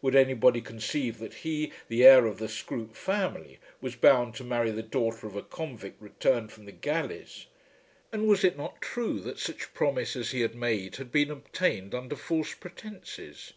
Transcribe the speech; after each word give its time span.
Would 0.00 0.14
anybody 0.16 0.62
conceive 0.62 1.18
that 1.18 1.34
he, 1.44 1.72
the 1.88 2.02
heir 2.02 2.24
of 2.24 2.38
the 2.38 2.48
Scroope 2.48 2.96
family, 2.96 3.58
was 3.82 3.96
bound 3.96 4.34
to 4.36 4.42
marry 4.42 4.70
the 4.70 4.82
daughter 4.82 5.26
of 5.26 5.36
a 5.36 5.42
convict 5.42 6.00
returned 6.00 6.50
from 6.52 6.64
the 6.64 6.72
galleys? 6.72 7.44
And 8.10 8.26
was 8.26 8.44
it 8.44 8.56
not 8.56 8.80
true 8.80 9.20
that 9.20 9.38
such 9.38 9.74
promise 9.74 10.16
as 10.16 10.30
he 10.30 10.40
had 10.40 10.54
made 10.54 10.96
had 10.96 11.12
been 11.12 11.30
obtained 11.30 11.94
under 11.94 12.16
false 12.16 12.54
pretences? 12.54 13.52